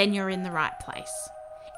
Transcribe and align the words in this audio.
then 0.00 0.14
you're 0.14 0.30
in 0.30 0.44
the 0.44 0.50
right 0.50 0.80
place. 0.80 1.28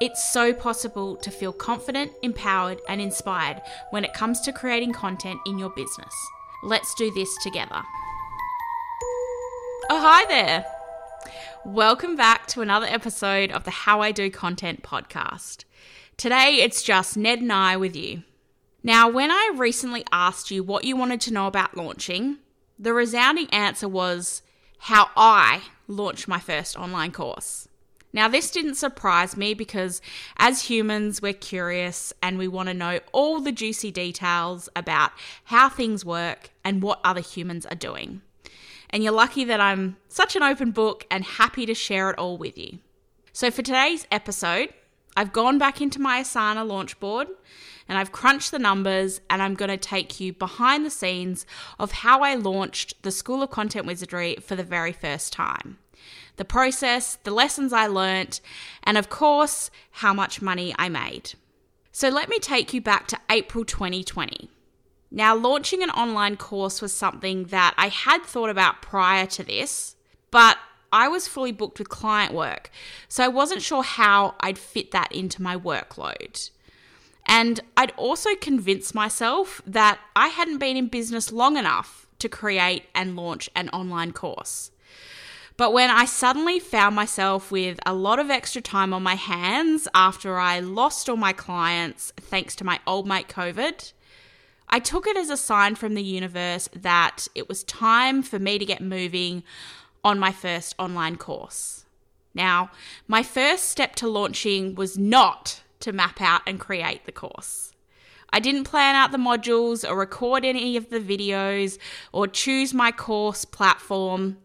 It's 0.01 0.23
so 0.23 0.53
possible 0.53 1.17
to 1.17 1.29
feel 1.29 1.53
confident, 1.53 2.13
empowered, 2.23 2.81
and 2.89 3.01
inspired 3.01 3.61
when 3.91 4.05
it 4.05 4.15
comes 4.15 4.41
to 4.43 4.53
creating 4.53 4.93
content 4.93 5.41
in 5.45 5.59
your 5.59 5.71
business. 5.71 6.15
Let's 6.63 6.95
do 6.95 7.13
this 7.15 7.37
together. 7.43 7.83
Oh, 9.91 10.01
hi 10.01 10.25
there. 10.27 10.65
Welcome 11.65 12.15
back 12.15 12.47
to 12.49 12.61
another 12.61 12.87
episode 12.87 13.51
of 13.51 13.65
the 13.65 13.73
How 13.73 14.03
I 14.03 14.13
Do 14.13 14.31
Content 14.31 14.85
podcast. 14.85 15.65
Today 16.17 16.61
it's 16.63 16.85
just 16.85 17.17
Ned 17.17 17.41
and 17.41 17.53
I 17.53 17.77
with 17.77 17.97
you. 17.97 18.23
Now, 18.85 19.09
when 19.09 19.33
I 19.33 19.51
recently 19.57 20.05
asked 20.13 20.53
you 20.53 20.63
what 20.63 20.85
you 20.85 20.95
wanted 20.97 21.21
to 21.23 21.33
know 21.33 21.49
about 21.49 21.77
launching, 21.77 22.39
the 22.79 22.95
resounding 22.95 23.51
answer 23.51 23.89
was 23.89 24.43
how 24.79 25.11
I 25.17 25.63
launched 25.89 26.29
my 26.29 26.39
first 26.39 26.79
online 26.79 27.11
course. 27.11 27.67
Now, 28.13 28.29
this 28.29 28.51
didn't 28.51 28.75
surprise 28.75 29.37
me 29.37 29.55
because 29.55 30.03
as 30.37 30.63
humans, 30.63 31.23
we're 31.23 31.33
curious 31.33 32.13
and 32.23 32.37
we 32.37 32.47
want 32.47 32.69
to 32.69 32.75
know 32.75 33.01
all 33.13 33.41
the 33.41 33.53
juicy 33.53 33.91
details 33.91 34.69
about 34.77 35.13
how 35.45 35.69
things 35.71 36.05
work 36.05 36.51
and 36.63 36.83
what 36.83 37.01
other 37.03 37.23
humans 37.23 37.65
are 37.67 37.77
doing. 37.77 38.21
And 38.91 39.03
you're 39.03 39.13
lucky 39.13 39.45
that 39.45 39.61
I'm 39.61 39.97
such 40.09 40.37
an 40.37 40.43
open 40.43 40.73
book 40.73 41.07
and 41.11 41.25
happy 41.25 41.65
to 41.65 41.75
share 41.75 42.11
it 42.11 42.19
all 42.19 42.37
with 42.37 42.59
you. 42.59 42.81
So, 43.33 43.51
for 43.51 43.63
today's 43.63 44.07
episode, 44.11 44.75
I've 45.17 45.33
gone 45.33 45.57
back 45.57 45.81
into 45.81 46.01
my 46.01 46.21
Asana 46.21 46.67
launch 46.67 47.01
board 47.01 47.29
and 47.89 47.97
I've 47.97 48.13
crunched 48.13 48.51
the 48.51 48.59
numbers 48.59 49.23
and 49.31 49.41
I'm 49.41 49.55
going 49.55 49.71
to 49.71 49.79
take 49.79 50.21
you 50.21 50.35
behind 50.35 50.85
the 50.85 50.91
scenes 50.91 51.47
of 51.79 51.93
how 51.93 52.21
I 52.21 52.35
launched 52.35 53.03
the 53.03 53.11
School 53.11 53.43
of 53.43 53.51
Content 53.51 53.87
Wizardry 53.87 54.37
for 54.43 54.55
the 54.55 54.63
very 54.63 54.93
first 54.93 55.33
time 55.33 55.79
the 56.37 56.45
process, 56.45 57.17
the 57.25 57.31
lessons 57.31 57.73
I 57.73 57.87
learnt, 57.87 58.41
and 58.83 58.97
of 58.97 59.09
course, 59.09 59.71
how 59.91 60.15
much 60.15 60.43
money 60.43 60.75
I 60.79 60.89
made. 60.89 61.33
So 61.93 62.09
let 62.09 62.29
me 62.29 62.39
take 62.39 62.73
you 62.73 62.81
back 62.81 63.07
to 63.09 63.19
April 63.31 63.65
2020. 63.65 64.49
Now, 65.11 65.37
launching 65.37 65.83
an 65.83 65.91
online 65.91 66.37
course 66.37 66.81
was 66.81 66.93
something 66.93 67.45
that 67.45 67.75
I 67.77 67.89
had 67.89 68.23
thought 68.23 68.49
about 68.49 68.81
prior 68.81 69.27
to 69.27 69.45
this, 69.45 69.95
but 70.31 70.57
I 70.91 71.09
was 71.09 71.29
fully 71.29 71.53
booked 71.53 71.79
with 71.79 71.91
client 71.91 72.33
work, 72.33 72.71
so 73.09 73.23
I 73.23 73.29
wasn't 73.29 73.63
sure 73.63 73.83
how 73.83 74.35
I'd 74.41 74.59
fit 74.59 74.91
that 74.93 75.13
into 75.13 75.43
my 75.43 75.57
workload. 75.57 76.51
And 77.27 77.61
I'd 77.77 77.93
also 77.93 78.35
convinced 78.35 78.95
myself 78.95 79.63
that 79.67 80.01
I 80.17 80.29
hadn't 80.29 80.59
been 80.59 80.77
in 80.77 80.89
business 80.89 81.31
long 81.31 81.57
enough 81.57 82.07
to 82.19 82.29
create 82.29 82.85
and 82.95 83.17
launch 83.17 83.49
an 83.55 83.69
online 83.71 84.13
course. 84.13 84.71
But 85.57 85.73
when 85.73 85.91
I 85.91 86.07
suddenly 86.07 86.59
found 86.59 86.97
myself 86.97 87.51
with 87.51 87.79
a 87.85 87.93
lot 87.93 88.19
of 88.19 88.31
extra 88.31 88.63
time 88.63 88.93
on 88.93 89.03
my 89.03 89.15
hands 89.15 89.87
after 89.95 90.39
I 90.39 90.61
lost 90.61 91.09
all 91.09 91.17
my 91.17 91.33
clients 91.33 92.13
thanks 92.17 92.57
to 92.57 92.65
my 92.65 92.81
old 92.87 93.07
mate 93.07 93.29
COVID, 93.29 93.93
I 94.69 94.79
took 94.79 95.07
it 95.07 95.17
as 95.17 95.29
a 95.29 95.37
sign 95.37 95.75
from 95.75 95.95
the 95.95 96.03
universe 96.03 96.69
that 96.75 97.29
it 97.35 97.49
was 97.49 97.65
time 97.65 98.23
for 98.23 98.39
me 98.39 98.59
to 98.59 98.65
get 98.65 98.81
moving 98.81 99.43
on 100.03 100.19
my 100.19 100.33
first 100.33 100.75
online 100.79 101.17
course. 101.17 101.85
Now, 102.35 102.71
my 103.07 103.23
first 103.23 103.67
step 103.67 103.95
to 103.97 104.09
launching 104.09 104.75
was 104.75 104.97
not 104.97 105.63
to 105.81 105.93
map 105.93 106.21
out 106.21 106.41
and 106.47 106.59
create 106.59 107.05
the 107.05 107.13
course. 107.13 107.75
I 108.33 108.41
didn't 108.41 108.65
plan 108.65 108.95
out 108.95 109.13
the 109.13 109.19
modules 109.19 109.89
or 109.89 109.99
record 109.99 110.45
any 110.45 110.77
of 110.79 110.89
the 110.89 111.01
videos 111.01 111.77
or 112.13 112.27
choose 112.27 112.73
my 112.73 112.91
course 112.91 113.45
platform. 113.45 114.39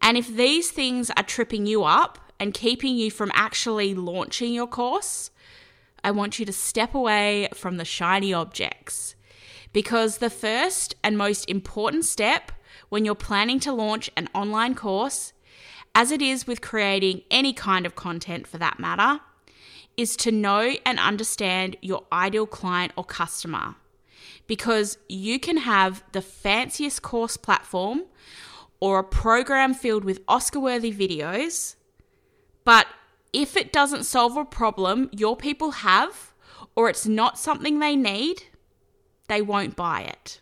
And 0.00 0.16
if 0.16 0.28
these 0.28 0.70
things 0.70 1.10
are 1.16 1.22
tripping 1.22 1.66
you 1.66 1.84
up 1.84 2.18
and 2.40 2.54
keeping 2.54 2.96
you 2.96 3.10
from 3.10 3.30
actually 3.34 3.94
launching 3.94 4.52
your 4.52 4.66
course, 4.66 5.30
I 6.04 6.10
want 6.12 6.38
you 6.38 6.46
to 6.46 6.52
step 6.52 6.94
away 6.94 7.48
from 7.54 7.76
the 7.76 7.84
shiny 7.84 8.32
objects. 8.32 9.14
Because 9.72 10.18
the 10.18 10.30
first 10.30 10.94
and 11.02 11.18
most 11.18 11.48
important 11.48 12.04
step 12.04 12.52
when 12.88 13.04
you're 13.04 13.14
planning 13.14 13.60
to 13.60 13.72
launch 13.72 14.10
an 14.16 14.28
online 14.34 14.74
course, 14.74 15.32
as 15.94 16.10
it 16.10 16.22
is 16.22 16.46
with 16.46 16.60
creating 16.60 17.22
any 17.30 17.52
kind 17.52 17.84
of 17.84 17.94
content 17.94 18.46
for 18.46 18.58
that 18.58 18.78
matter, 18.78 19.20
is 19.96 20.16
to 20.16 20.30
know 20.30 20.74
and 20.86 20.98
understand 20.98 21.76
your 21.82 22.04
ideal 22.12 22.46
client 22.46 22.92
or 22.96 23.04
customer. 23.04 23.74
Because 24.46 24.96
you 25.08 25.38
can 25.38 25.58
have 25.58 26.02
the 26.12 26.22
fanciest 26.22 27.02
course 27.02 27.36
platform 27.36 28.04
or 28.80 28.98
a 28.98 29.04
program 29.04 29.74
filled 29.74 30.04
with 30.04 30.20
Oscar 30.28 30.60
worthy 30.60 30.92
videos, 30.92 31.76
but 32.64 32.86
if 33.32 33.56
it 33.56 33.72
doesn't 33.72 34.04
solve 34.04 34.36
a 34.36 34.44
problem 34.44 35.10
your 35.12 35.36
people 35.36 35.70
have, 35.70 36.32
or 36.76 36.88
it's 36.88 37.06
not 37.06 37.38
something 37.38 37.78
they 37.78 37.96
need, 37.96 38.44
they 39.28 39.42
won't 39.42 39.76
buy 39.76 40.02
it. 40.02 40.40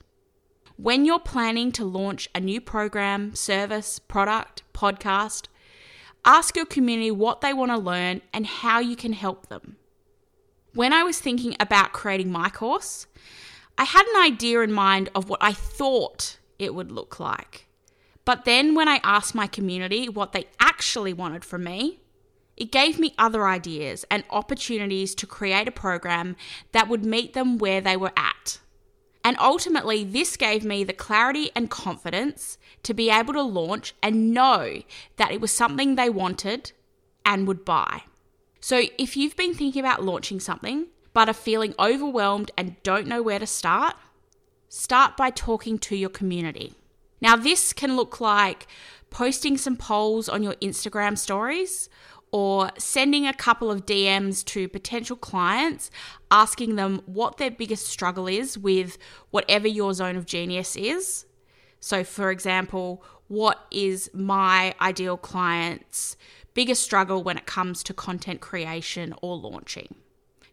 When 0.77 1.05
you're 1.05 1.19
planning 1.19 1.73
to 1.73 1.85
launch 1.85 2.29
a 2.35 2.41
new 2.41 2.61
program, 2.61 3.35
service, 3.35 3.99
product, 3.99 4.63
podcast, 4.75 5.47
ask 6.25 6.55
your 6.57 6.67
community 6.67 7.11
what 7.11 7.41
they 7.41 7.55
want 7.55 7.71
to 7.71 7.79
learn 7.79 8.21
and 8.33 8.47
how 8.47 8.81
you 8.81 8.97
can 8.97 9.15
help 9.15 9.47
them. 9.47 9.77
When 10.75 10.93
I 10.93 11.03
was 11.03 11.19
thinking 11.19 11.57
about 11.59 11.93
creating 11.93 12.31
my 12.31 12.51
course, 12.51 13.07
I 13.79 13.85
had 13.85 14.07
an 14.07 14.23
idea 14.23 14.61
in 14.61 14.73
mind 14.73 15.09
of 15.15 15.31
what 15.31 15.43
I 15.43 15.53
thought 15.53 16.39
it 16.59 16.75
would 16.75 16.93
look 16.93 17.19
like. 17.19 17.66
But 18.27 18.45
then 18.45 18.75
when 18.75 18.89
I 18.89 19.01
asked 19.03 19.35
my 19.35 19.47
community 19.47 20.11
what 20.11 20.33
they 20.33 20.49
actually 20.61 21.15
wanted 21.15 21.45
from 21.45 21.65
me, 21.65 22.01
it 22.57 22.73
gave 22.73 22.99
me 22.99 23.15
other 23.17 23.47
ideas 23.47 24.05
and 24.11 24.25
opportunities 24.31 25.15
to 25.15 25.27
create 25.27 25.69
a 25.69 25.73
program 25.73 26.37
that 26.73 26.89
would 26.89 27.05
meet 27.05 27.35
them 27.35 27.57
where 27.57 27.81
they 27.81 27.97
were 27.97 28.13
at. 28.17 28.59
And 29.25 29.37
ultimately, 29.39 30.05
this 30.05 30.37
gave 30.37 30.65
me 30.65 30.85
the 30.85 30.93
clarity 30.93 31.51
and 31.55 31.71
confidence 31.71 32.59
to 32.83 32.95
be 32.95 33.11
able 33.11 33.33
to 33.35 33.43
launch 33.43 33.95
and 34.03 34.33
know 34.33 34.83
that 35.17 35.31
it 35.31 35.41
was 35.41 35.53
something 35.53 35.95
they 35.95 36.11
wanted 36.11 36.73
and 37.25 37.47
would 37.47 37.65
buy. 37.65 38.03
So, 38.61 38.85
if 38.99 39.17
you've 39.17 39.37
been 39.37 39.55
thinking 39.55 39.81
about 39.81 40.05
launching 40.05 40.41
something 40.41 40.87
but 41.13 41.29
are 41.29 41.34
feeling 41.34 41.75
overwhelmed 41.79 42.51
and 42.57 42.81
don't 42.83 43.07
know 43.07 43.22
where 43.22 43.39
to 43.39 43.47
start, 43.47 43.97
start 44.69 45.17
by 45.17 45.31
talking 45.31 45.79
to 45.79 45.97
your 45.97 46.11
community. 46.11 46.75
Now, 47.27 47.34
this 47.34 47.73
can 47.73 47.97
look 47.97 48.21
like 48.21 48.69
posting 49.11 49.59
some 49.59 49.77
polls 49.77 50.28
on 50.28 50.45
your 50.45 50.55
Instagram 50.63 51.19
stories 51.19 51.89
or 52.31 52.71
sending 52.78 53.27
a 53.27 53.34
couple 53.34 53.69
of 53.69 53.84
DMs 53.84 54.45
to 54.45 54.69
potential 54.69 55.17
clients 55.17 55.91
asking 56.31 56.77
them 56.77 57.03
what 57.05 57.39
their 57.39 57.51
biggest 57.51 57.89
struggle 57.89 58.28
is 58.28 58.57
with 58.57 58.97
whatever 59.33 59.67
your 59.67 59.93
zone 59.93 60.15
of 60.15 60.25
genius 60.25 60.77
is. 60.77 61.27
So, 61.81 62.05
for 62.05 62.31
example, 62.31 63.03
what 63.27 63.67
is 63.72 64.09
my 64.15 64.77
ideal 64.81 65.17
client's 65.17 66.17
biggest 66.55 66.84
struggle 66.84 67.25
when 67.25 67.37
it 67.37 67.45
comes 67.45 67.83
to 67.83 67.93
content 67.93 68.41
creation 68.41 69.13
or 69.21 69.37
launching? 69.37 69.97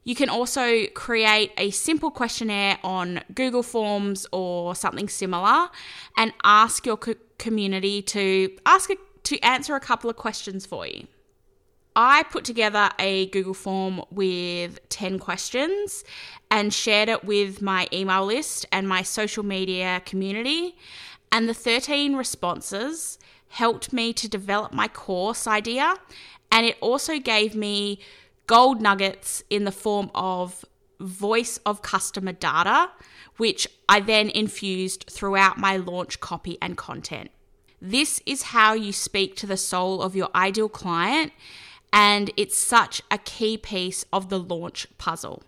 You 0.04 0.16
can 0.16 0.30
also 0.30 0.86
create 0.88 1.52
a 1.58 1.70
simple 1.72 2.12
questionnaire 2.12 2.78
on 2.84 3.22
Google 3.34 3.64
Forms 3.64 4.28
or 4.32 4.76
something 4.76 5.08
similar 5.08 5.70
and 6.18 6.34
ask 6.44 6.86
your 6.86 6.98
co- 6.98 7.16
community 7.38 8.02
to 8.02 8.56
ask 8.66 8.90
a, 8.90 8.96
to 9.24 9.40
answer 9.40 9.76
a 9.76 9.80
couple 9.80 10.10
of 10.10 10.18
questions 10.18 10.66
for 10.66 10.86
you. 10.86 11.08
I 11.96 12.24
put 12.24 12.44
together 12.44 12.90
a 12.98 13.28
Google 13.28 13.54
form 13.54 14.02
with 14.10 14.80
10 14.90 15.20
questions 15.20 16.04
and 16.50 16.74
shared 16.74 17.08
it 17.08 17.24
with 17.24 17.62
my 17.62 17.88
email 17.94 18.26
list 18.26 18.66
and 18.72 18.90
my 18.90 19.04
social 19.04 19.44
media 19.44 20.02
community. 20.06 20.76
And 21.32 21.48
the 21.48 21.54
13 21.54 22.16
responses 22.16 23.20
helped 23.50 23.94
me 23.94 24.12
to 24.14 24.28
develop 24.28 24.74
my 24.74 24.88
course 24.88 25.46
idea. 25.46 25.96
And 26.52 26.66
it 26.66 26.78
also 26.82 27.20
gave 27.20 27.56
me 27.56 28.00
gold 28.48 28.82
nuggets 28.82 29.44
in 29.50 29.64
the 29.64 29.72
form 29.72 30.12
of 30.14 30.66
voice 31.00 31.60
of 31.66 31.82
customer 31.82 32.32
data, 32.32 32.90
which 33.38 33.68
I 33.90 34.00
then 34.00 34.30
infused 34.30 35.06
throughout 35.10 35.58
my 35.58 35.78
launch 35.78 36.20
copy 36.20 36.58
and 36.62 36.78
content. 36.78 37.32
This 37.82 38.22
is 38.26 38.44
how 38.44 38.74
you 38.74 38.94
speak 38.94 39.36
to 39.38 39.48
the 39.48 39.58
soul 39.58 40.02
of 40.02 40.16
your 40.16 40.30
ideal 40.34 40.70
client, 40.70 41.34
and 41.92 42.32
it's 42.38 42.58
such 42.58 43.02
a 43.12 43.18
key 43.18 43.58
piece 43.58 44.06
of 44.14 44.30
the 44.30 44.40
launch 44.40 44.88
puzzle. 44.98 45.44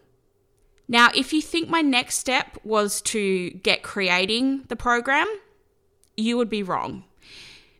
Now, 0.87 1.09
if 1.15 1.33
you 1.33 1.41
think 1.41 1.69
my 1.69 1.81
next 1.81 2.17
step 2.17 2.57
was 2.63 3.01
to 3.03 3.49
get 3.51 3.81
creating 3.81 4.65
the 4.67 4.75
program, 4.75 5.27
you 6.15 6.37
would 6.37 6.49
be 6.49 6.61
wrong. 6.61 7.05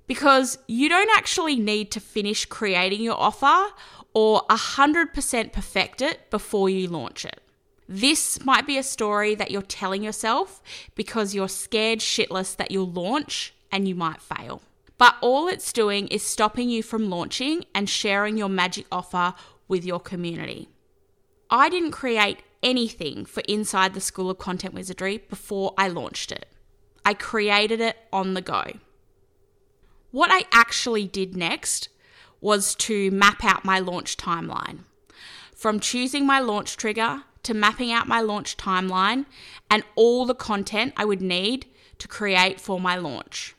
Because 0.07 0.57
you 0.67 0.87
don't 0.87 1.09
actually 1.15 1.55
need 1.55 1.91
to 1.91 1.99
finish 1.99 2.45
creating 2.45 3.01
your 3.01 3.19
offer 3.19 3.73
or 4.15 4.43
100% 4.49 5.51
perfect 5.51 6.01
it 6.01 6.31
before 6.31 6.69
you 6.69 6.87
launch 6.87 7.25
it. 7.25 7.41
This 7.87 8.43
might 8.43 8.65
be 8.65 8.77
a 8.77 8.83
story 8.83 9.35
that 9.35 9.51
you're 9.51 9.61
telling 9.61 10.01
yourself 10.01 10.63
because 10.95 11.35
you're 11.35 11.49
scared 11.49 11.99
shitless 11.99 12.55
that 12.55 12.71
you'll 12.71 12.89
launch 12.89 13.53
and 13.71 13.87
you 13.87 13.93
might 13.93 14.21
fail. 14.21 14.61
But 14.97 15.17
all 15.21 15.49
it's 15.49 15.73
doing 15.73 16.07
is 16.07 16.23
stopping 16.23 16.69
you 16.69 16.81
from 16.81 17.09
launching 17.09 17.65
and 17.75 17.89
sharing 17.89 18.37
your 18.37 18.47
magic 18.49 18.85
offer 18.89 19.35
with 19.67 19.83
your 19.83 19.99
community. 19.99 20.69
I 21.49 21.67
didn't 21.69 21.91
create 21.91 22.39
anything 22.63 23.25
for 23.25 23.43
Inside 23.49 23.93
the 23.93 24.01
School 24.01 24.29
of 24.29 24.37
Content 24.39 24.73
Wizardry 24.73 25.17
before 25.17 25.73
I 25.77 25.89
launched 25.89 26.31
it. 26.31 26.47
I 27.03 27.13
created 27.13 27.81
it 27.81 27.97
on 28.13 28.33
the 28.33 28.41
go. 28.41 28.63
What 30.11 30.31
I 30.31 30.45
actually 30.53 31.05
did 31.05 31.35
next 31.35 31.89
was 32.41 32.75
to 32.75 33.11
map 33.11 33.43
out 33.43 33.65
my 33.65 33.79
launch 33.79 34.17
timeline. 34.17 34.79
From 35.55 35.79
choosing 35.79 36.25
my 36.25 36.39
launch 36.39 36.77
trigger 36.77 37.23
to 37.43 37.53
mapping 37.53 37.91
out 37.91 38.07
my 38.07 38.21
launch 38.21 38.57
timeline 38.57 39.25
and 39.69 39.83
all 39.95 40.25
the 40.25 40.35
content 40.35 40.93
I 40.97 41.05
would 41.05 41.21
need 41.21 41.67
to 41.99 42.07
create 42.07 42.59
for 42.59 42.79
my 42.79 42.97
launch. 42.97 43.55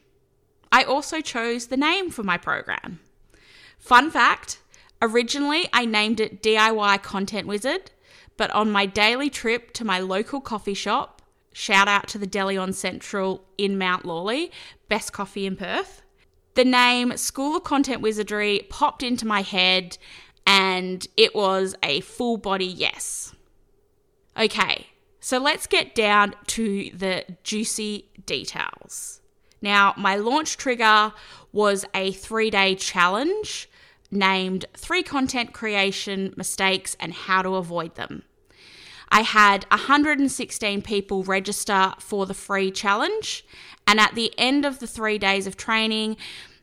I 0.71 0.83
also 0.83 1.21
chose 1.21 1.69
the 1.69 1.77
name 1.77 2.11
for 2.11 2.23
my 2.23 2.37
program. 2.37 3.01
Fun 3.79 4.11
fact 4.11 4.59
originally 5.01 5.69
I 5.73 5.85
named 5.85 6.21
it 6.21 6.43
DIY 6.43 7.03
Content 7.03 7.47
Wizard, 7.47 7.91
but 8.37 8.51
on 8.51 8.71
my 8.71 8.87
daily 8.87 9.31
trip 9.31 9.73
to 9.75 9.85
my 9.85 10.01
local 10.01 10.41
coffee 10.41 10.75
shop, 10.75 11.23
shout 11.53 11.89
out 11.89 12.09
to 12.09 12.19
the 12.19 12.27
Deli 12.27 12.57
on 12.57 12.73
Central 12.73 13.45
in 13.57 13.79
Mount 13.79 14.05
Lawley, 14.05 14.51
best 14.89 15.13
coffee 15.13 15.47
in 15.47 15.57
Perth, 15.57 16.03
the 16.57 16.65
name 16.65 17.17
School 17.17 17.57
of 17.57 17.65
Content 17.65 18.01
Wizardry 18.01 18.67
popped 18.69 19.03
into 19.03 19.27
my 19.27 19.43
head 19.43 19.99
and 20.47 21.07
it 21.17 21.35
was 21.35 21.77
a 21.83 22.01
full 22.01 22.39
body 22.39 22.67
yes. 22.67 23.35
Okay, 24.39 24.87
so 25.21 25.39
let's 25.39 25.67
get 25.67 25.95
down 25.95 26.35
to 26.49 26.91
the 26.95 27.25
juicy 27.43 28.09
details. 28.25 29.21
Now, 29.61 29.95
my 29.97 30.17
launch 30.17 30.57
trigger 30.57 31.13
was 31.53 31.85
a 31.95 32.13
three 32.13 32.51
day 32.51 32.75
challenge 32.75 33.69
named 34.11 34.65
Three 34.75 35.03
Content 35.03 35.53
Creation 35.53 36.33
Mistakes 36.37 36.97
and 36.99 37.13
How 37.13 37.43
to 37.43 37.57
Avoid 37.57 37.97
Them. 37.97 38.23
I 39.17 39.23
had 39.23 39.65
116 39.71 40.83
people 40.83 41.25
register 41.25 41.95
for 41.99 42.27
the 42.27 42.35
free 42.35 42.71
challenge, 42.71 43.47
and 43.87 43.99
at 43.99 44.15
the 44.15 44.31
end 44.37 44.67
of 44.67 44.79
the 44.79 44.87
three 44.87 45.17
days 45.17 45.47
of 45.47 45.57
training, 45.57 46.19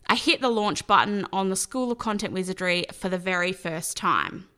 I 0.06 0.14
hit 0.14 0.40
the 0.40 0.52
launch 0.52 0.86
button 0.86 1.26
on 1.34 1.50
the 1.50 1.56
School 1.56 1.92
of 1.92 1.98
Content 1.98 2.32
Wizardry 2.32 2.86
for 2.94 3.10
the 3.10 3.18
very 3.18 3.54
first 3.54 3.98
time. 3.98 4.50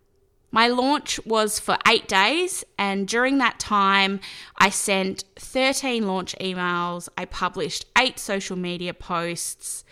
My 0.52 0.68
launch 0.68 1.26
was 1.26 1.58
for 1.58 1.78
eight 1.88 2.06
days, 2.06 2.66
and 2.78 3.08
during 3.08 3.38
that 3.38 3.60
time, 3.62 4.20
I 4.58 4.72
sent 4.72 5.24
13 5.38 6.06
launch 6.06 6.36
emails. 6.42 7.08
I 7.18 7.24
published 7.24 7.86
eight 7.98 8.20
social 8.20 8.58
media 8.58 8.94
posts, 8.94 9.86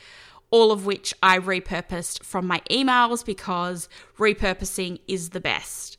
all 0.51 0.73
of 0.73 0.85
which 0.85 1.13
I 1.23 1.39
repurposed 1.39 2.25
from 2.25 2.47
my 2.47 2.61
emails 2.69 3.25
because 3.25 3.87
repurposing 4.19 4.99
is 5.07 5.29
the 5.29 5.39
best. 5.39 5.97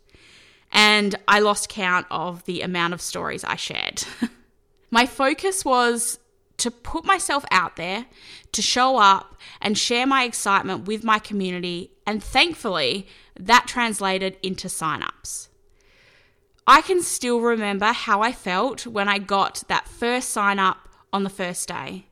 And 0.75 1.15
I 1.29 1.39
lost 1.39 1.69
count 1.69 2.07
of 2.11 2.45
the 2.45 2.61
amount 2.61 2.93
of 2.93 3.01
stories 3.01 3.45
I 3.45 3.55
shared. 3.55 4.05
my 4.91 5.07
focus 5.07 5.65
was 5.65 6.19
to 6.57 6.71
put 6.71 7.05
myself 7.05 7.45
out 7.51 7.77
there, 7.77 8.07
to 8.53 8.63
show 8.63 8.97
up 8.97 9.37
and 9.61 9.79
share 9.79 10.07
my 10.07 10.25
excitement 10.25 10.87
with 10.87 11.05
my 11.05 11.19
community, 11.19 11.93
and 12.07 12.23
thankfully, 12.23 13.07
that 13.39 13.67
translated 13.67 14.37
into 14.43 14.69
signups. 14.69 15.49
I 16.67 16.81
can 16.81 17.03
still 17.03 17.41
remember 17.41 17.93
how 17.93 18.23
I 18.23 18.33
felt 18.33 18.87
when 18.87 19.09
I 19.09 19.19
got 19.19 19.65
that 19.69 19.87
first 19.87 20.31
sign 20.31 20.59
up 20.59 20.89
on 21.13 21.23
the 21.23 21.31
first 21.31 21.69
day. 21.69 22.07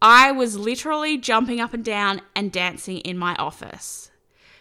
I 0.00 0.32
was 0.32 0.56
literally 0.56 1.16
jumping 1.16 1.60
up 1.60 1.74
and 1.74 1.84
down 1.84 2.22
and 2.34 2.50
dancing 2.50 2.98
in 2.98 3.18
my 3.18 3.34
office. 3.36 4.10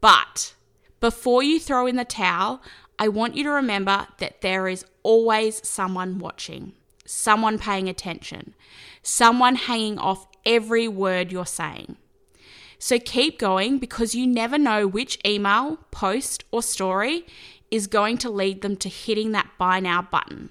But 0.00 0.54
before 1.00 1.42
you 1.42 1.60
throw 1.60 1.86
in 1.86 1.96
the 1.96 2.04
towel, 2.04 2.62
I 2.98 3.08
want 3.08 3.34
you 3.34 3.44
to 3.44 3.50
remember 3.50 4.08
that 4.18 4.40
there 4.40 4.68
is 4.68 4.84
always 5.02 5.66
someone 5.66 6.18
watching, 6.18 6.72
someone 7.06 7.58
paying 7.58 7.88
attention, 7.88 8.54
someone 9.02 9.56
hanging 9.56 9.98
off 9.98 10.26
every 10.44 10.88
word 10.88 11.30
you're 11.30 11.46
saying. 11.46 11.96
So 12.82 12.98
keep 12.98 13.38
going 13.38 13.78
because 13.78 14.16
you 14.16 14.26
never 14.26 14.58
know 14.58 14.88
which 14.88 15.16
email, 15.24 15.78
post, 15.92 16.42
or 16.50 16.64
story 16.64 17.24
is 17.70 17.86
going 17.86 18.18
to 18.18 18.28
lead 18.28 18.60
them 18.62 18.74
to 18.78 18.88
hitting 18.88 19.30
that 19.30 19.48
buy 19.56 19.78
now 19.78 20.02
button. 20.02 20.50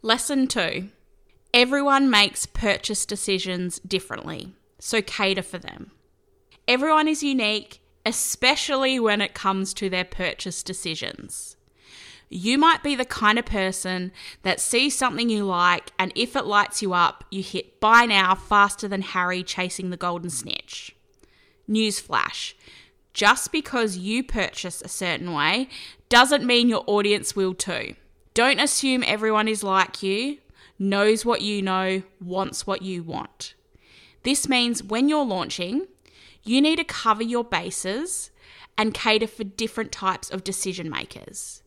Lesson 0.00 0.46
two 0.46 0.90
everyone 1.52 2.08
makes 2.08 2.46
purchase 2.46 3.04
decisions 3.04 3.80
differently, 3.80 4.54
so 4.78 5.02
cater 5.02 5.42
for 5.42 5.58
them. 5.58 5.90
Everyone 6.68 7.08
is 7.08 7.24
unique, 7.24 7.80
especially 8.06 9.00
when 9.00 9.20
it 9.20 9.34
comes 9.34 9.74
to 9.74 9.90
their 9.90 10.04
purchase 10.04 10.62
decisions. 10.62 11.56
You 12.32 12.56
might 12.56 12.82
be 12.82 12.94
the 12.94 13.04
kind 13.04 13.38
of 13.38 13.44
person 13.44 14.10
that 14.42 14.60
sees 14.60 14.96
something 14.96 15.28
you 15.28 15.44
like, 15.44 15.92
and 15.98 16.12
if 16.14 16.34
it 16.34 16.46
lights 16.46 16.80
you 16.80 16.94
up, 16.94 17.24
you 17.30 17.42
hit 17.42 17.80
buy 17.80 18.06
now 18.06 18.34
faster 18.34 18.88
than 18.88 19.02
Harry 19.02 19.42
chasing 19.42 19.90
the 19.90 19.96
golden 19.96 20.30
snitch. 20.30 20.96
Newsflash 21.68 22.54
just 23.12 23.52
because 23.52 23.98
you 23.98 24.24
purchase 24.24 24.80
a 24.82 24.88
certain 24.88 25.32
way 25.32 25.68
doesn't 26.08 26.44
mean 26.44 26.68
your 26.68 26.84
audience 26.86 27.36
will 27.36 27.54
too. 27.54 27.94
Don't 28.34 28.60
assume 28.60 29.04
everyone 29.06 29.48
is 29.48 29.62
like 29.62 30.02
you, 30.02 30.38
knows 30.78 31.24
what 31.24 31.42
you 31.42 31.60
know, 31.60 32.02
wants 32.20 32.66
what 32.66 32.82
you 32.82 33.02
want. 33.02 33.54
This 34.22 34.48
means 34.48 34.82
when 34.82 35.08
you're 35.08 35.24
launching, 35.24 35.86
you 36.42 36.60
need 36.60 36.76
to 36.76 36.84
cover 36.84 37.22
your 37.22 37.44
bases 37.44 38.30
and 38.78 38.94
cater 38.94 39.26
for 39.26 39.44
different 39.44 39.92
types 39.92 40.30
of 40.30 40.44
decision 40.44 40.88
makers. 40.88 41.61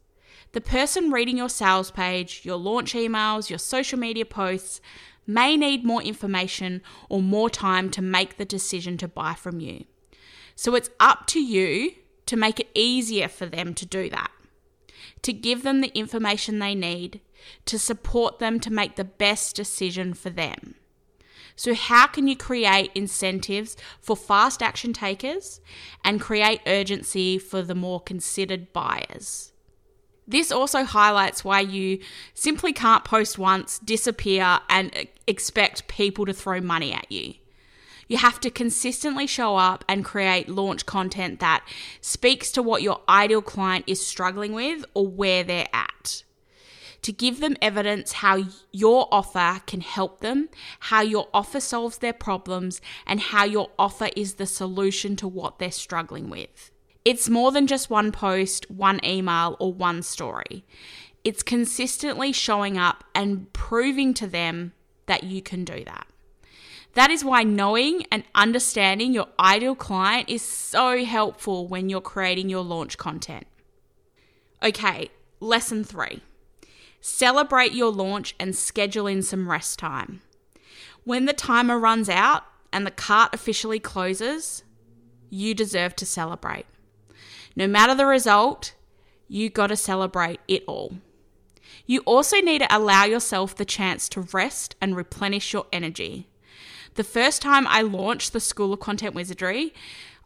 The 0.56 0.62
person 0.62 1.12
reading 1.12 1.36
your 1.36 1.50
sales 1.50 1.92
page, 1.92 2.46
your 2.46 2.56
launch 2.56 2.94
emails, 2.94 3.50
your 3.50 3.60
social 3.60 4.00
media 4.00 4.24
posts 4.24 4.80
may 5.28 5.58
need 5.58 5.84
more 5.84 6.02
information 6.02 6.82
or 7.10 7.22
more 7.22 7.50
time 7.50 7.90
to 7.90 8.02
make 8.02 8.38
the 8.38 8.46
decision 8.46 8.98
to 9.00 9.10
buy 9.10 9.34
from 9.34 9.60
you. 9.60 9.84
So 10.56 10.74
it's 10.76 10.90
up 10.98 11.28
to 11.28 11.42
you 11.42 11.92
to 12.28 12.38
make 12.38 12.62
it 12.62 12.70
easier 12.74 13.28
for 13.28 13.46
them 13.46 13.74
to 13.74 13.86
do 13.86 14.10
that, 14.12 14.32
to 15.24 15.34
give 15.34 15.64
them 15.64 15.82
the 15.82 15.94
information 15.94 16.60
they 16.60 16.74
need, 16.74 17.20
to 17.66 17.78
support 17.78 18.40
them 18.40 18.62
to 18.62 18.72
make 18.72 18.96
the 18.96 19.04
best 19.04 19.58
decision 19.58 20.14
for 20.14 20.30
them. 20.30 20.76
So, 21.58 21.74
how 21.74 22.08
can 22.08 22.30
you 22.30 22.38
create 22.38 22.92
incentives 22.96 23.76
for 24.00 24.16
fast 24.16 24.64
action 24.64 24.94
takers 24.94 25.60
and 26.06 26.22
create 26.22 26.62
urgency 26.66 27.40
for 27.40 27.62
the 27.62 27.76
more 27.76 28.00
considered 28.00 28.72
buyers? 28.72 29.52
This 30.28 30.52
also 30.52 30.84
highlights 30.84 31.44
why 31.44 31.60
you 31.60 32.00
simply 32.34 32.74
can't 32.74 33.04
post 33.04 33.38
once, 33.38 33.80
disappear, 33.80 34.60
and 34.70 35.08
expect 35.28 35.88
people 35.88 36.26
to 36.26 36.34
throw 36.34 36.62
money 36.62 36.94
at 36.94 37.12
you. 37.12 37.36
You 38.08 38.18
have 38.18 38.40
to 38.42 38.50
consistently 38.50 39.28
show 39.28 39.56
up 39.58 39.84
and 39.88 40.06
create 40.06 40.50
launch 40.50 40.86
content 40.86 41.40
that 41.40 41.68
speaks 42.02 42.52
to 42.52 42.62
what 42.62 42.84
your 42.84 43.02
ideal 43.10 43.42
client 43.42 43.86
is 43.88 44.06
struggling 44.06 44.54
with 44.54 44.86
or 44.94 45.08
where 45.08 45.44
they're 45.44 45.68
at. 45.74 46.24
To 47.02 47.12
give 47.12 47.40
them 47.40 47.56
evidence 47.62 48.14
how 48.14 48.46
your 48.72 49.08
offer 49.12 49.62
can 49.68 49.82
help 49.82 50.22
them, 50.22 50.50
how 50.80 51.02
your 51.02 51.28
offer 51.34 51.60
solves 51.60 52.00
their 52.00 52.14
problems, 52.14 52.82
and 53.06 53.20
how 53.20 53.44
your 53.44 53.70
offer 53.78 54.10
is 54.16 54.36
the 54.36 54.48
solution 54.48 55.16
to 55.18 55.28
what 55.28 55.60
they're 55.60 55.72
struggling 55.72 56.32
with. 56.32 56.72
It's 57.06 57.30
more 57.30 57.52
than 57.52 57.68
just 57.68 57.92
one 57.92 58.12
post, 58.12 58.70
one 58.70 59.00
email, 59.06 59.56
or 59.60 59.72
one 59.72 60.02
story. 60.02 60.66
It's 61.24 61.44
consistently 61.44 62.32
showing 62.32 62.78
up 62.78 63.04
and 63.14 63.52
proving 63.54 64.14
to 64.16 64.28
them 64.28 64.74
that 65.06 65.24
you 65.24 65.44
can 65.44 65.64
do 65.64 65.84
that. 65.86 66.08
That 66.96 67.12
is 67.12 67.24
why 67.24 67.44
knowing 67.44 68.06
and 68.12 68.24
understanding 68.34 69.14
your 69.14 69.28
ideal 69.40 69.76
client 69.76 70.30
is 70.30 70.42
so 70.42 71.04
helpful 71.06 71.68
when 71.68 71.90
you're 71.90 72.02
creating 72.02 72.50
your 72.50 72.64
launch 72.64 72.98
content. 72.98 73.46
Okay, 74.64 75.10
lesson 75.40 75.84
three 75.84 76.22
celebrate 77.02 77.72
your 77.72 77.92
launch 77.92 78.34
and 78.40 78.56
schedule 78.56 79.06
in 79.06 79.22
some 79.22 79.48
rest 79.48 79.78
time. 79.78 80.22
When 81.04 81.26
the 81.26 81.34
timer 81.34 81.78
runs 81.78 82.10
out 82.10 82.46
and 82.74 82.84
the 82.84 82.92
cart 82.92 83.32
officially 83.32 83.80
closes, 83.80 84.64
you 85.30 85.54
deserve 85.54 85.96
to 85.98 86.06
celebrate. 86.06 86.66
No 87.56 87.68
matter 87.68 87.96
the 87.96 88.06
result, 88.06 88.74
you 89.28 89.50
got 89.50 89.68
to 89.68 89.76
celebrate 89.76 90.40
it 90.48 90.64
all. 90.68 90.96
You 91.86 92.02
also 92.02 92.38
need 92.38 92.60
to 92.60 92.76
allow 92.76 93.06
yourself 93.06 93.56
the 93.56 93.66
chance 93.66 94.10
to 94.10 94.22
rest 94.22 94.76
and 94.82 94.96
replenish 94.96 95.54
your 95.54 95.68
energy. 95.72 96.28
The 96.96 97.04
first 97.04 97.42
time 97.42 97.68
I 97.68 97.82
launched 97.82 98.34
the 98.34 98.40
School 98.40 98.74
of 98.74 98.80
Content 98.80 99.16
Wizardry, 99.16 99.74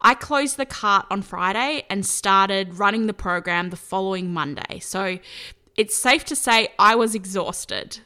I 0.00 0.14
closed 0.14 0.56
the 0.56 0.66
cart 0.66 1.06
on 1.10 1.22
Friday 1.22 1.84
and 1.90 2.06
started 2.06 2.78
running 2.78 3.06
the 3.06 3.12
program 3.12 3.70
the 3.70 3.76
following 3.76 4.32
Monday. 4.32 4.78
So 4.80 5.18
it's 5.76 5.94
safe 5.94 6.24
to 6.26 6.36
say 6.36 6.68
I 6.78 6.94
was 6.94 7.14
exhausted. 7.14 8.00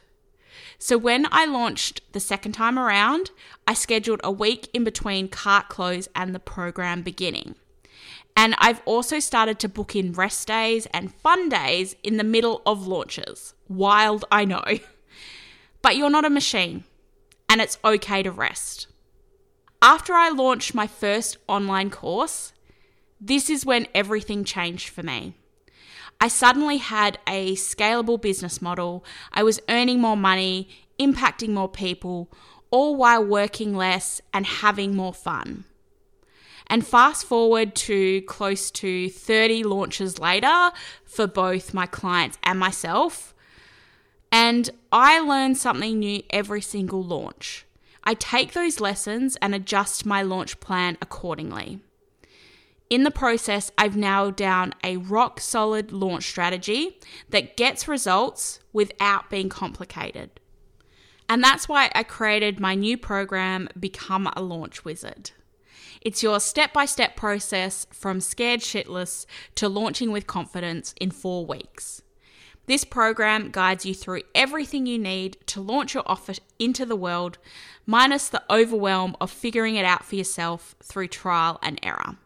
So 0.77 0.97
when 0.97 1.27
I 1.31 1.45
launched 1.45 2.01
the 2.11 2.19
second 2.19 2.51
time 2.51 2.77
around, 2.77 3.31
I 3.65 3.73
scheduled 3.73 4.21
a 4.23 4.31
week 4.31 4.69
in 4.73 4.83
between 4.83 5.29
cart 5.29 5.69
close 5.69 6.09
and 6.13 6.35
the 6.35 6.39
program 6.39 7.01
beginning. 7.01 7.55
And 8.35 8.55
I've 8.57 8.81
also 8.85 9.19
started 9.19 9.59
to 9.59 9.69
book 9.69 9.95
in 9.95 10.11
rest 10.11 10.47
days 10.47 10.87
and 10.87 11.13
fun 11.13 11.49
days 11.49 11.95
in 12.03 12.17
the 12.17 12.23
middle 12.23 12.61
of 12.65 12.87
launches. 12.87 13.53
Wild, 13.67 14.25
I 14.31 14.45
know. 14.45 14.63
But 15.81 15.97
you're 15.97 16.09
not 16.09 16.25
a 16.25 16.31
machine 16.31 16.83
and 17.47 17.61
it's 17.61 17.77
okay 17.85 18.23
to 18.23 18.31
rest. 18.31 18.87
After 19.83 20.13
I 20.13 20.29
launched 20.29 20.73
my 20.73 20.87
first 20.87 21.37
online 21.47 21.91
course, 21.91 22.53
this 23.21 23.51
is 23.51 23.67
when 23.67 23.87
everything 23.93 24.43
changed 24.43 24.89
for 24.89 25.03
me. 25.03 25.35
I 26.19 26.27
suddenly 26.27 26.77
had 26.77 27.19
a 27.27 27.55
scalable 27.55 28.19
business 28.19 28.63
model. 28.63 29.05
I 29.31 29.43
was 29.43 29.59
earning 29.69 30.01
more 30.01 30.17
money, 30.17 30.69
impacting 30.99 31.49
more 31.49 31.69
people, 31.69 32.31
all 32.71 32.95
while 32.95 33.23
working 33.23 33.75
less 33.75 34.21
and 34.33 34.45
having 34.45 34.95
more 34.95 35.13
fun. 35.13 35.65
And 36.67 36.85
fast 36.85 37.25
forward 37.25 37.75
to 37.75 38.21
close 38.23 38.71
to 38.71 39.09
30 39.09 39.63
launches 39.63 40.19
later 40.19 40.71
for 41.05 41.27
both 41.27 41.73
my 41.73 41.85
clients 41.85 42.37
and 42.43 42.59
myself, 42.59 43.33
and 44.31 44.69
I 44.91 45.19
learn 45.19 45.55
something 45.55 45.99
new 45.99 46.23
every 46.29 46.61
single 46.61 47.03
launch. 47.03 47.65
I 48.03 48.13
take 48.15 48.53
those 48.53 48.79
lessons 48.79 49.37
and 49.41 49.55
adjust 49.55 50.05
my 50.05 50.21
launch 50.21 50.59
plan 50.59 50.97
accordingly. 51.01 51.79
In 52.89 53.03
the 53.03 53.11
process, 53.11 53.71
I've 53.77 53.95
nailed 53.95 54.35
down 54.35 54.73
a 54.83 54.97
rock 54.97 55.39
solid 55.39 55.91
launch 55.91 56.25
strategy 56.25 56.99
that 57.29 57.57
gets 57.57 57.87
results 57.87 58.59
without 58.73 59.29
being 59.29 59.49
complicated. 59.49 60.39
And 61.27 61.43
that's 61.43 61.67
why 61.67 61.89
I 61.95 62.03
created 62.03 62.59
my 62.59 62.75
new 62.75 62.97
program, 62.97 63.69
Become 63.79 64.31
a 64.35 64.41
Launch 64.41 64.85
Wizard. 64.85 65.31
It's 66.05 66.21
your 66.21 66.39
step 66.39 66.71
by 66.71 66.85
step 66.85 67.15
process 67.15 67.87
from 67.89 68.21
scared 68.21 68.59
shitless 68.59 69.25
to 69.55 69.67
launching 69.67 70.11
with 70.11 70.27
confidence 70.27 70.93
in 71.01 71.09
four 71.09 71.47
weeks. 71.47 72.03
This 72.67 72.83
program 72.83 73.49
guides 73.49 73.87
you 73.87 73.95
through 73.95 74.21
everything 74.35 74.85
you 74.85 74.99
need 74.99 75.37
to 75.47 75.59
launch 75.59 75.95
your 75.95 76.03
offer 76.05 76.33
into 76.59 76.85
the 76.85 76.95
world, 76.95 77.39
minus 77.87 78.29
the 78.29 78.43
overwhelm 78.51 79.17
of 79.19 79.31
figuring 79.31 79.77
it 79.77 79.85
out 79.85 80.05
for 80.05 80.15
yourself 80.15 80.75
through 80.83 81.07
trial 81.07 81.57
and 81.63 81.79
error. 81.81 82.17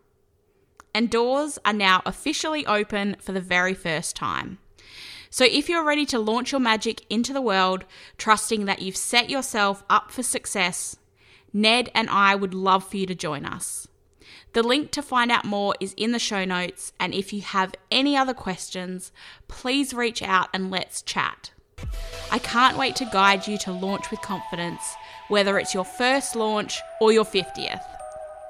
And 0.93 1.09
doors 1.09 1.57
are 1.63 1.71
now 1.71 2.01
officially 2.05 2.65
open 2.65 3.15
for 3.21 3.31
the 3.31 3.39
very 3.39 3.74
first 3.74 4.13
time. 4.13 4.57
So, 5.29 5.45
if 5.45 5.69
you're 5.69 5.86
ready 5.86 6.05
to 6.07 6.19
launch 6.19 6.51
your 6.51 6.59
magic 6.59 7.05
into 7.09 7.31
the 7.31 7.41
world, 7.41 7.86
trusting 8.17 8.65
that 8.65 8.81
you've 8.81 8.98
set 8.98 9.29
yourself 9.29 9.86
up 9.89 10.12
for 10.12 10.24
success, 10.24 10.98
Ned 11.53 11.89
and 11.94 12.10
I 12.10 12.36
would 12.36 12.53
love 12.53 12.88
for 12.88 12.98
you 12.98 13.06
to 13.06 13.15
join 13.15 13.46
us. 13.46 13.88
The 14.53 14.63
link 14.63 14.91
to 14.91 15.01
find 15.01 15.32
out 15.32 15.46
more 15.46 15.75
is 15.79 15.94
in 15.94 16.12
the 16.12 16.20
show 16.20 16.44
notes, 16.44 16.91
and 17.00 17.13
if 17.13 17.32
you 17.32 17.41
have 17.41 17.75
any 17.91 18.18
other 18.18 18.34
questions, 18.34 19.12
please 19.48 19.94
reach 19.94 20.24
out 20.24 20.50
and 20.53 20.72
let's 20.72 21.01
chat. 21.01 21.51
I 22.32 22.39
can't 22.39 22.77
wait 22.77 22.96
to 22.98 23.06
guide 23.06 23.48
you 23.48 23.58
to 23.60 23.72
launch 23.72 24.10
with 24.12 24.22
confidence, 24.22 24.82
whether 25.27 25.60
it's 25.60 25.74
your 25.74 25.86
first 25.86 26.36
launch 26.36 26.79
or 27.00 27.12
your 27.12 27.25
50th. 27.25 27.84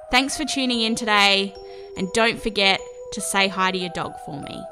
Thanks 0.10 0.38
for 0.38 0.46
tuning 0.46 0.82
in 0.82 0.96
today, 0.96 1.53
and 1.98 2.12
don't 2.13 2.41
forget 2.41 2.79
to 3.13 3.22
say 3.22 3.48
hi 3.48 3.72
to 3.72 3.77
your 3.77 3.91
dog 3.94 4.13
for 4.25 4.41
me. 4.41 4.63